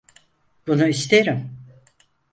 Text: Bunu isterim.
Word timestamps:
Bunu 0.67 0.87
isterim. 0.87 1.49